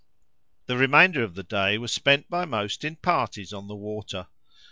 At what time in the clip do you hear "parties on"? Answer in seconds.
2.95-3.67